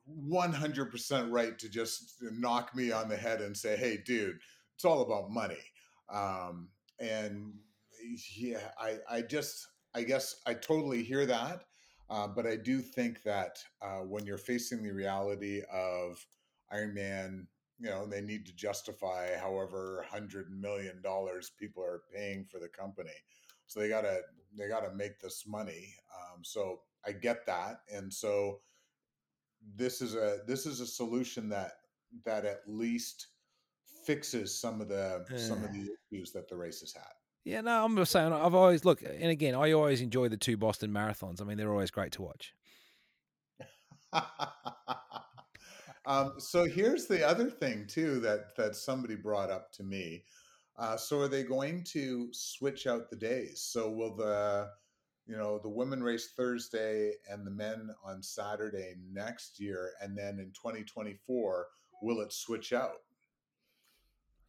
[0.08, 4.38] 100% right to just knock me on the head and say, hey, dude,
[4.74, 5.62] it's all about money.
[6.12, 6.68] Um,
[7.00, 7.54] and
[8.36, 11.64] yeah, I, I just, I guess I totally hear that.
[12.08, 16.24] Uh, but I do think that uh, when you're facing the reality of
[16.72, 17.46] Ironman,
[17.78, 22.68] you know, they need to justify however hundred million dollars people are paying for the
[22.68, 23.10] company,
[23.66, 24.20] so they gotta
[24.56, 25.94] they gotta make this money.
[26.14, 28.60] Um, so I get that, and so
[29.76, 31.72] this is a this is a solution that
[32.24, 33.28] that at least
[34.04, 37.12] fixes some of the uh, some of the issues that the races had.
[37.44, 40.56] Yeah, no, I'm just saying I've always look, and again, I always enjoy the two
[40.56, 41.40] Boston marathons.
[41.40, 42.54] I mean, they're always great to watch.
[46.06, 50.24] um, so here's the other thing too that that somebody brought up to me.
[50.78, 53.62] Uh, so are they going to switch out the days?
[53.62, 54.68] So will the
[55.26, 60.38] you know the women race Thursday and the men on Saturday next year, and then
[60.38, 61.66] in 2024
[62.02, 63.02] will it switch out?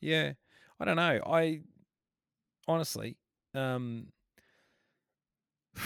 [0.01, 0.33] Yeah,
[0.79, 1.21] I don't know.
[1.25, 1.61] I
[2.67, 3.17] honestly,
[3.55, 4.07] um,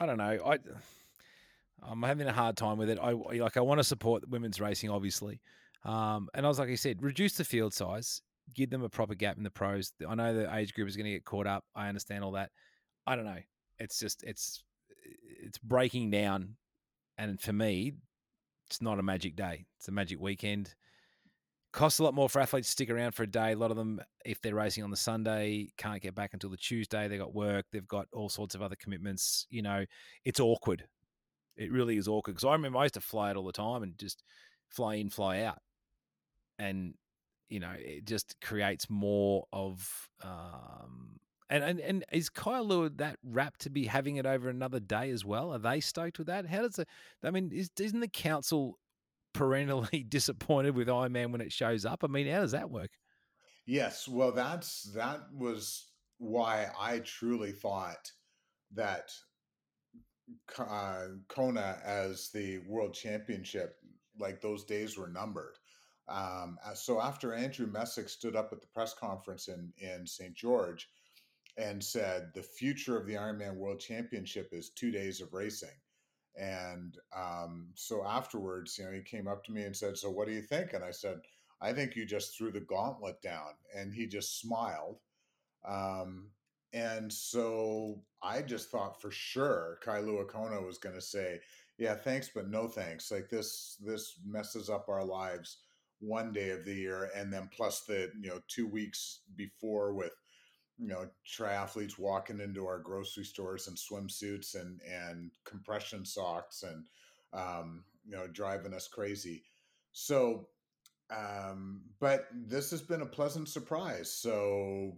[0.00, 0.38] I don't know.
[0.44, 0.58] I
[1.82, 2.98] I'm having a hard time with it.
[3.00, 5.40] I like I want to support women's racing, obviously,
[5.84, 8.22] um, and I was like I said, reduce the field size,
[8.54, 9.92] give them a proper gap in the pros.
[10.06, 11.64] I know the age group is going to get caught up.
[11.74, 12.50] I understand all that.
[13.06, 13.38] I don't know.
[13.78, 14.62] It's just it's
[15.42, 16.56] it's breaking down,
[17.18, 17.94] and for me,
[18.66, 19.66] it's not a magic day.
[19.78, 20.74] It's a magic weekend
[21.76, 23.52] costs a lot more for athletes to stick around for a day.
[23.52, 26.56] A lot of them, if they're racing on the Sunday, can't get back until the
[26.56, 27.06] Tuesday.
[27.06, 29.46] They've got work, they've got all sorts of other commitments.
[29.50, 29.84] You know,
[30.24, 30.84] it's awkward.
[31.56, 32.34] It really is awkward.
[32.34, 34.22] Because I remember I used to fly it all the time and just
[34.70, 35.58] fly in, fly out.
[36.58, 36.94] And,
[37.50, 40.08] you know, it just creates more of.
[40.22, 44.80] Um, and, and and is Kyle Kailua that wrapped to be having it over another
[44.80, 45.52] day as well?
[45.52, 46.46] Are they stoked with that?
[46.46, 46.88] How does it?
[47.22, 48.78] I mean, is, isn't the council
[49.32, 52.02] perennially disappointed with Ironman when it shows up?
[52.02, 52.90] I mean, how does that work?
[53.66, 55.86] Yes, well, that's that was
[56.18, 58.10] why I truly thought
[58.74, 59.10] that
[60.58, 63.76] uh, Kona as the world championship,
[64.18, 65.54] like those days were numbered.
[66.08, 70.34] Um, so after Andrew Messick stood up at the press conference in in St.
[70.34, 70.88] George
[71.58, 75.76] and said the future of the Ironman World Championship is two days of racing,
[76.36, 80.26] and um, so afterwards, you know, he came up to me and said, "So what
[80.26, 81.20] do you think?" And I said,
[81.60, 85.00] "I think you just threw the gauntlet down." And he just smiled.
[85.66, 86.30] Um,
[86.72, 91.40] and so I just thought for sure Kailua Kona was going to say,
[91.78, 95.58] "Yeah, thanks, but no thanks." Like this, this messes up our lives
[96.00, 100.12] one day of the year, and then plus the you know two weeks before with
[100.78, 106.84] you know triathletes walking into our grocery stores in swimsuits and and compression socks and
[107.32, 109.42] um, you know driving us crazy.
[109.92, 110.48] So
[111.10, 114.12] um, but this has been a pleasant surprise.
[114.12, 114.96] So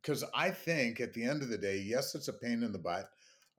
[0.00, 2.70] because uh, i think at the end of the day yes it's a pain in
[2.70, 3.10] the butt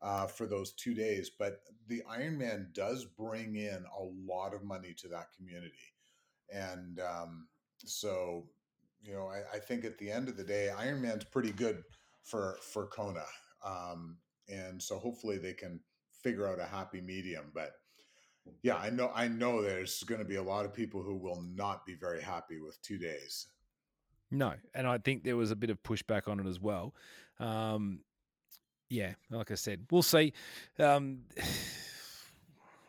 [0.02, 4.94] uh, for those two days but the ironman does bring in a lot of money
[4.98, 5.94] to that community.
[6.52, 7.48] And um,
[7.86, 8.46] so
[9.02, 11.84] you know, I, I, think at the end of the day, Ironman's pretty good
[12.24, 13.26] for for Kona,
[13.64, 14.18] um,
[14.50, 15.80] and so hopefully they can
[16.24, 17.52] figure out a happy medium.
[17.54, 17.72] But
[18.62, 21.42] yeah, I know I know there's going to be a lot of people who will
[21.56, 23.48] not be very happy with two days.
[24.30, 26.94] No, and I think there was a bit of pushback on it as well.
[27.40, 28.00] Um,
[28.90, 30.34] yeah, like I said, we'll see.
[30.80, 31.20] Um,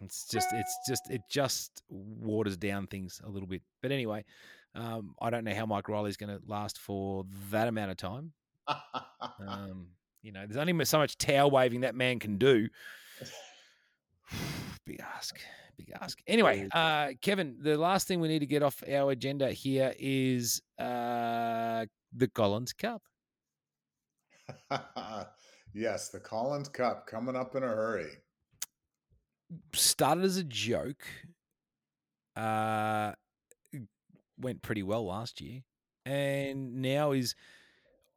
[0.04, 3.62] it's just, it's just, it just waters down things a little bit.
[3.82, 4.24] But anyway,
[4.74, 8.32] um, I don't know how Mike Reilly's going to last for that amount of time.
[9.46, 9.88] um,
[10.22, 12.68] you know, there's only so much tail waving that man can do.
[14.84, 15.40] big ask,
[15.76, 16.18] big ask.
[16.26, 20.60] Anyway, uh, Kevin, the last thing we need to get off our agenda here is
[20.78, 23.02] uh, the Collins Cup.
[25.74, 28.10] yes, the Collins Cup coming up in a hurry.
[29.72, 31.04] Started as a joke.
[32.36, 33.12] Uh,
[34.38, 35.62] went pretty well last year,
[36.04, 37.34] and now is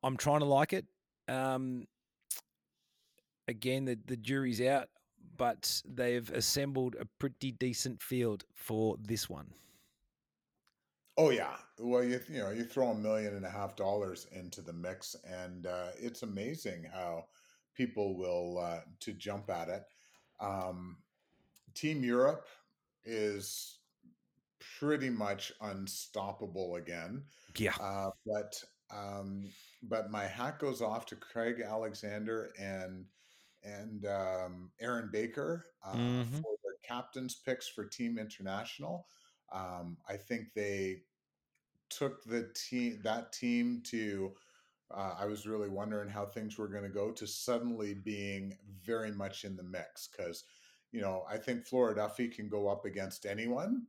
[0.03, 0.85] I'm trying to like it.
[1.27, 1.87] Um,
[3.47, 4.89] again, the the jury's out,
[5.37, 9.53] but they've assembled a pretty decent field for this one.
[11.17, 14.61] Oh yeah, well you you know you throw a million and a half dollars into
[14.61, 17.25] the mix, and uh, it's amazing how
[17.75, 19.83] people will uh, to jump at it.
[20.39, 20.97] Um,
[21.73, 22.47] Team Europe
[23.03, 23.79] is
[24.79, 27.23] pretty much unstoppable again.
[27.57, 27.75] Yeah.
[27.79, 29.49] Uh, but um,
[29.83, 33.05] but my hat goes off to Craig Alexander and
[33.63, 36.37] and um, Erin Baker uh, mm-hmm.
[36.37, 39.05] for their captains picks for Team International.
[39.53, 41.03] Um, I think they
[41.89, 44.33] took the team that team to.
[44.93, 49.11] Uh, I was really wondering how things were going to go to suddenly being very
[49.11, 50.43] much in the mix because,
[50.91, 53.83] you know, I think Flora Duffy can go up against anyone.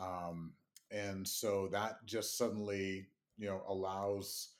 [0.00, 0.52] Um,
[0.90, 3.06] and so that just suddenly,
[3.38, 4.50] you know, allows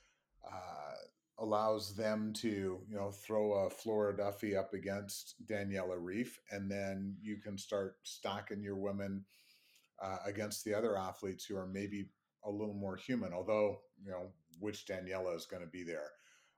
[0.47, 0.95] uh,
[1.39, 7.17] allows them to, you know, throw a Flora Duffy up against Daniela Ryf, and then
[7.21, 9.25] you can start stacking your women
[10.03, 12.07] uh, against the other athletes who are maybe
[12.45, 13.33] a little more human.
[13.33, 14.29] Although, you know,
[14.61, 16.11] which Daniela is going to be there.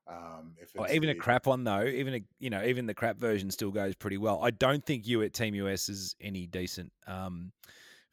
[0.06, 2.94] Um, if oh, even the, a crap one though, even a you know even the
[2.94, 4.40] crap version still goes pretty well.
[4.42, 6.92] I don't think you at Team US is any decent.
[7.06, 7.52] Um,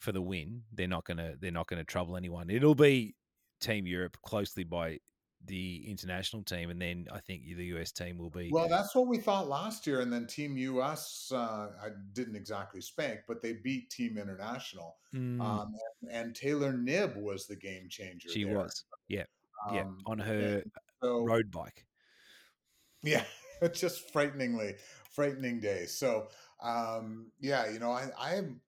[0.06, 2.50] for the win, they're not gonna they're not gonna trouble anyone.
[2.50, 3.16] It'll be
[3.60, 5.00] Team Europe closely by
[5.44, 8.50] the international team, and then I think the US team will be.
[8.52, 12.82] Well, that's what we thought last year, and then Team US uh, I didn't exactly
[12.82, 17.88] spank, but they beat Team International, Mm, um, and, and Taylor Knibb was the game
[17.90, 18.30] changer.
[18.30, 18.58] she there.
[18.58, 19.24] was, yeah,
[19.72, 20.62] yeah, Um, on her
[21.02, 21.86] so, road bike.
[23.02, 23.24] Yeah,
[23.62, 24.76] it's just frighteningly
[25.12, 25.86] frightening day.
[25.86, 26.28] So,
[26.62, 28.60] um, yeah, you know, I, I'm,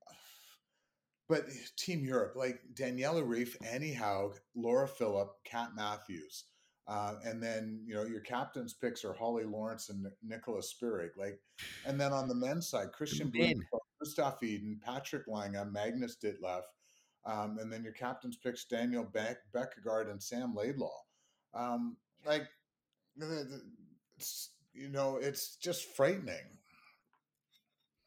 [1.29, 1.45] but
[1.77, 6.45] Team Europe, like Daniela Ryf, Annie Haug, Laura Philipp, Kat Matthews,
[6.87, 11.09] uh, and then you know your captains picks are Holly Lawrence and Nic- Nicholas Spirig.
[11.17, 11.39] Like,
[11.85, 13.31] and then on the men's side, Kristian.
[13.33, 16.61] Blummenfelt, Gustav Iden, Patrick Lange, Magnus Ditlev,
[17.25, 20.97] um, and then your captains picks Daniel Beck, Bækkegård, and Sam Laidlaw.
[21.53, 22.47] Um, like,
[23.15, 23.71] the- the-
[24.15, 26.56] it's, you know, it's just frightening.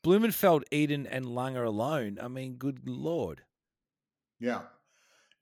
[0.04, 2.18] Blummenfelt, Iden, and Langer alone.
[2.22, 3.42] I mean, good lord.
[4.38, 4.62] Yeah.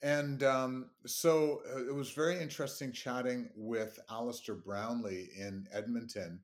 [0.02, 6.40] And um, so uh, it was very interesting chatting with Alistair Brownlee in Edmonton.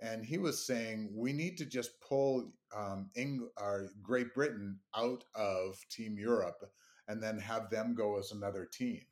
[0.00, 5.24] And he was saying we need to just pull um, Eng- or Great Britain out
[5.34, 6.70] of Team Europe
[7.08, 9.02] and then have them go as another team.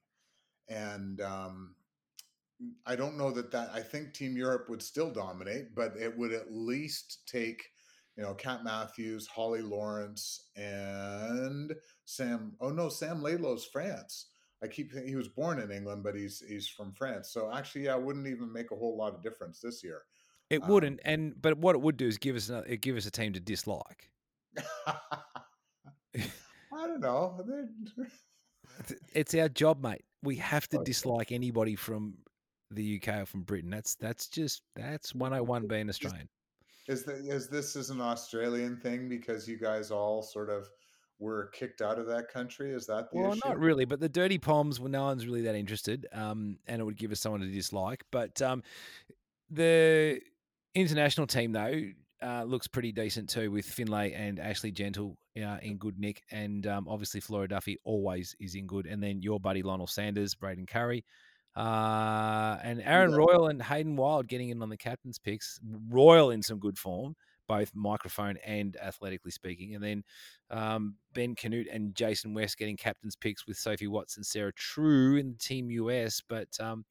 [0.68, 1.74] And um,
[2.86, 6.32] I don't know that that I think Team Europe would still dominate, but it would
[6.32, 7.64] at least take
[8.18, 11.72] you know Kat Matthews, Holly Lawrence, and
[12.04, 12.52] Sam.
[12.60, 14.26] Oh no, Sam Laidlaw's France.
[14.62, 17.30] I keep thinking he was born in England, but he's he's from France.
[17.30, 20.02] So actually, yeah, it wouldn't even make a whole lot of difference this year.
[20.50, 23.06] It Um, wouldn't, and but what it would do is give us another, give us
[23.06, 24.10] a team to dislike.
[24.86, 24.96] I
[26.72, 27.40] don't know.
[29.14, 30.04] It's- our job, mate.
[30.24, 32.14] We have to dislike anybody from
[32.72, 33.70] the UK or from Britain.
[33.70, 36.28] That's that's just that's one hundred one being Australian.
[36.88, 40.68] Is that is this is an Australian thing because you guys all sort of
[41.18, 42.72] were kicked out of that country?
[42.72, 43.40] Is that the Well, issue?
[43.44, 46.84] not really, but the dirty poms, well, no one's really that interested, um, and it
[46.84, 48.04] would give us someone to dislike.
[48.10, 48.62] But um,
[49.50, 50.20] the
[50.74, 51.90] international team, though,
[52.22, 56.66] uh, looks pretty decent too, with Findlay and Ashley Gentle uh, in good nick, and
[56.66, 60.66] um, obviously Flora Duffy always is in good, and then your buddy Lionel Sanders, Braden
[60.66, 61.04] Currie.
[61.58, 63.12] Uh, and Aaron.
[63.12, 65.58] Royle and Hayden Wilde getting in on the captain's picks.
[65.90, 67.16] Royle in some good form,
[67.48, 69.74] both microphone and athletically speaking.
[69.74, 70.04] And then
[70.50, 75.16] um, Ben Kanute and Jason West getting captain's picks with Sophie Watts and Sarah True
[75.16, 76.22] in the Team US.
[76.26, 76.84] But um,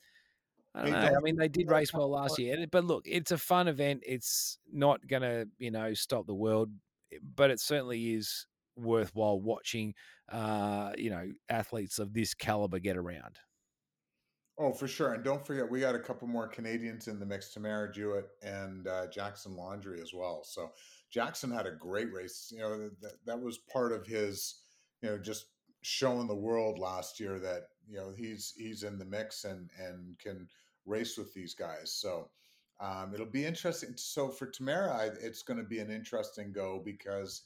[0.76, 1.18] I don't know.
[1.18, 2.66] I mean, they did race well last year.
[2.70, 4.04] But look, it's a fun event.
[4.06, 6.72] It's not going to, you know, stop the world,
[7.38, 8.46] but it certainly is
[8.76, 9.94] worthwhile watching,
[10.30, 13.40] uh, you know, athletes of this caliber get around.
[14.60, 15.14] Oh, for sure.
[15.14, 18.88] And don't forget, we got a couple more Canadians in the mix Tamara Jewett and
[18.88, 20.44] uh, Jackson Laundry as well.
[20.44, 20.72] So
[21.12, 22.52] Jackson had a great race.
[22.56, 24.62] You know, that, that was part of his,
[25.02, 25.46] you know, just
[25.84, 30.18] showing the world last year that, you know, he's he's in the mix and and
[30.18, 30.48] can
[30.88, 31.92] race with these guys.
[31.94, 32.30] So
[32.80, 33.94] um, it'll be interesting.
[33.96, 37.44] So for Tamara, it's going to be an interesting go because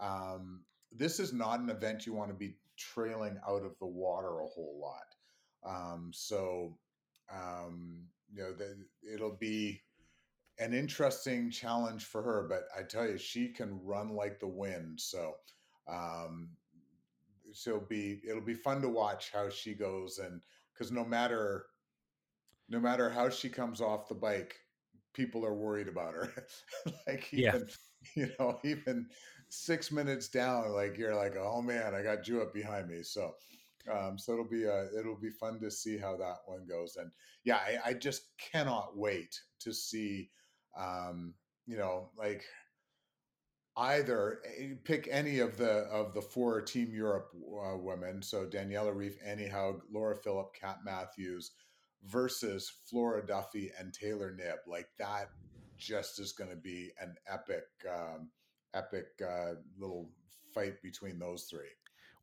[0.00, 0.60] um,
[0.92, 4.46] this is not an event you want to be trailing out of the water a
[4.46, 5.11] whole lot.
[5.66, 6.78] Um, so,
[7.32, 9.82] um, you know, the, it'll be
[10.58, 15.00] an interesting challenge for her, but I tell you, she can run like the wind.
[15.00, 15.34] So,
[15.88, 16.56] um,
[17.52, 20.40] so it'll be it'll be fun to watch how she goes, and
[20.72, 21.66] because no matter
[22.68, 24.56] no matter how she comes off the bike,
[25.12, 26.28] people are worried about her.
[27.06, 27.58] like Yeah.
[28.14, 29.08] you know even
[29.48, 33.02] six minutes down, like you're like, oh man, I got you up behind me.
[33.02, 33.32] So
[33.90, 36.96] um, so it'll be uh, it'll be fun to see how that one goes.
[36.96, 37.10] And
[37.44, 40.30] yeah, I, I just cannot wait to see,
[40.78, 41.34] um,
[41.66, 42.44] you know, like
[43.76, 48.22] either eh, pick any of the of the four Team Europe uh, women.
[48.22, 51.52] So Daniela Ryf, Haug, Laura Philipp, Kat Matthews
[52.04, 54.58] versus Flora Duffy and Taylor Knibb.
[54.66, 55.30] Like that
[55.76, 58.30] just is going to be an epic, um,
[58.74, 60.10] epic uh, little
[60.54, 61.70] fight between those three.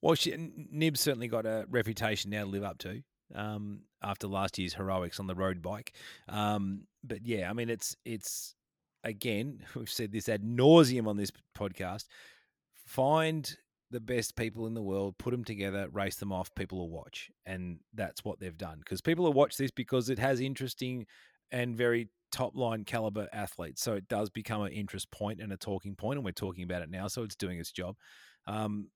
[0.01, 3.01] Well, she, Knibb certainly got a reputation now to live up to
[3.35, 5.93] um, after last year's heroics on the road bike.
[6.27, 8.55] Um, but yeah, I mean, it's it's
[9.03, 12.05] again we've said this ad nauseum on this podcast.
[12.85, 13.55] Find
[13.91, 16.53] the best people in the world, put them together, race them off.
[16.55, 20.19] People will watch, and that's what they've done because people will watch this because it
[20.19, 21.05] has interesting
[21.51, 23.81] and very top line caliber athletes.
[23.81, 26.83] So it does become an interest point and a talking point, and we're talking about
[26.83, 27.07] it now.
[27.07, 27.95] So it's doing its job.
[28.47, 28.89] Um,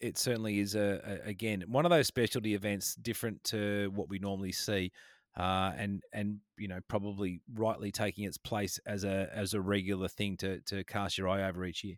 [0.00, 4.18] it certainly is a, a again one of those specialty events different to what we
[4.18, 4.92] normally see
[5.36, 10.08] uh, and and you know probably rightly taking its place as a as a regular
[10.08, 11.96] thing to to cast your eye over each year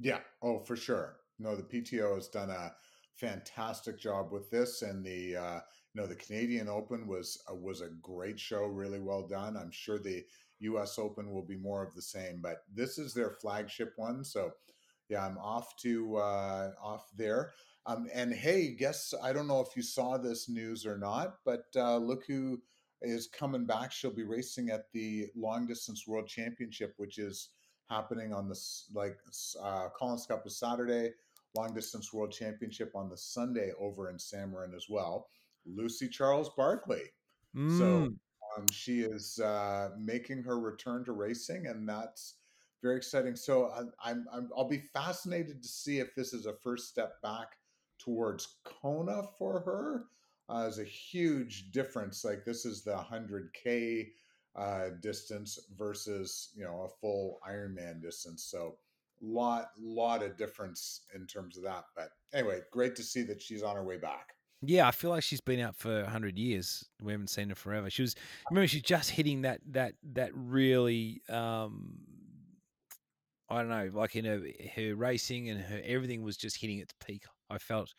[0.00, 0.20] Yeah.
[0.42, 1.16] Oh, for sure.
[1.38, 2.72] No, the PTO has done a
[3.16, 5.60] fantastic job with this, and the uh,
[5.92, 9.56] you know the Canadian Open was uh, was a great show, really well done.
[9.56, 10.24] I'm sure the
[10.60, 10.98] U.S.
[10.98, 14.52] Open will be more of the same, but this is their flagship one, so
[15.10, 17.52] yeah, I'm off to uh, off there.
[17.86, 21.64] Um, and hey, guess I don't know if you saw this news or not, but
[21.76, 22.62] uh, look who
[23.02, 23.90] is coming back.
[23.90, 27.48] She'll be racing at the long distance world championship, which is
[27.88, 29.18] happening on this like
[29.62, 31.10] uh, Collins Cup is Saturday,
[31.56, 35.28] long distance world championship on the Sunday over in Samorin as well.
[35.66, 37.10] Lucy Charles Barclay.
[37.56, 37.78] Mm.
[37.78, 37.86] So
[38.56, 42.34] um, she is uh, making her return to racing, and that's
[42.82, 43.36] very exciting.
[43.36, 47.20] So I, I'm, I'm I'll be fascinated to see if this is a first step
[47.22, 47.56] back
[47.98, 50.04] towards Kona for her.
[50.48, 52.24] Uh, is a huge difference.
[52.24, 54.08] Like this is the 100k
[54.56, 58.44] uh, distance versus you know a full Ironman distance.
[58.44, 58.76] So
[59.22, 61.84] a lot lot of difference in terms of that.
[61.94, 64.34] But anyway, great to see that she's on her way back.
[64.62, 66.84] Yeah, I feel like she's been out for hundred years.
[67.00, 67.88] We haven't seen her forever.
[67.88, 68.14] She was
[68.50, 71.98] remember she's just hitting that that that really um
[73.50, 74.40] I don't know, like in her
[74.76, 77.24] her racing and her everything was just hitting its peak.
[77.48, 77.92] I felt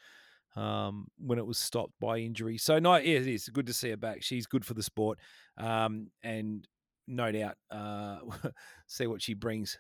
[0.56, 2.58] um, when it was stopped by injury.
[2.58, 4.24] So no, yeah, it is good to see her back.
[4.24, 5.20] She's good for the sport,
[5.58, 6.68] um, and
[7.08, 8.20] no doubt uh,
[8.88, 9.78] see what she brings.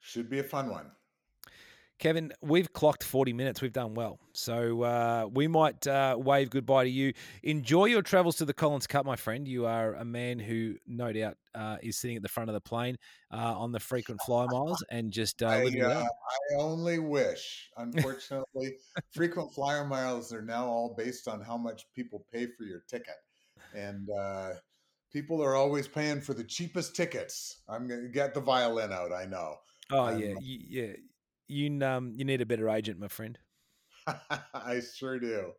[0.00, 0.90] Should be a fun one.
[1.98, 3.60] Kevin, we've clocked 40 minutes.
[3.60, 4.20] We've done well.
[4.32, 7.12] So uh, we might uh, wave goodbye to you.
[7.42, 9.48] Enjoy your travels to the Collins Cup, my friend.
[9.48, 12.60] You are a man who, no doubt, uh, is sitting at the front of the
[12.60, 12.96] plane
[13.32, 16.04] uh, on the frequent flyer miles and just uh, I, uh.
[16.04, 17.68] I only wish.
[17.76, 18.76] Unfortunately,
[19.10, 23.16] frequent flyer miles are now all based on how much people pay for your ticket.
[23.74, 24.50] And uh,
[25.12, 27.62] people are always paying for the cheapest tickets.
[27.68, 29.56] I'm going to get the violin out, I know.
[29.90, 30.34] Oh, I'm- yeah.
[30.40, 30.92] Yeah.
[31.48, 33.38] You, um, you need a better agent, my friend.
[34.54, 35.52] I sure do.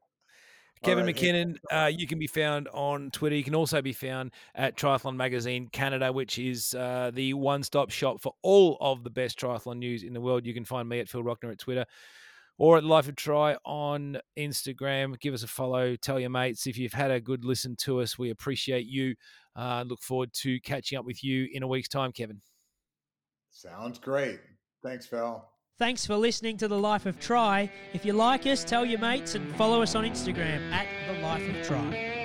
[0.83, 3.35] Kevin right, McKinnon, uh, you can be found on Twitter.
[3.35, 7.89] You can also be found at Triathlon Magazine Canada, which is uh, the one stop
[7.89, 10.45] shop for all of the best triathlon news in the world.
[10.45, 11.85] You can find me at Phil Rockner at Twitter
[12.57, 15.19] or at Life of Try on Instagram.
[15.19, 15.95] Give us a follow.
[15.95, 18.17] Tell your mates if you've had a good listen to us.
[18.17, 19.15] We appreciate you.
[19.55, 22.41] Uh, look forward to catching up with you in a week's time, Kevin.
[23.51, 24.39] Sounds great.
[24.81, 25.43] Thanks, Phil.
[25.79, 27.71] Thanks for listening to The Life of Try.
[27.93, 31.47] If you like us, tell your mates and follow us on Instagram at The Life
[31.47, 32.18] of Try.